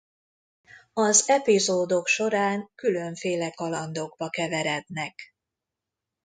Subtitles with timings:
[0.93, 5.35] Az epizódok során különféle kalandokba keverednek.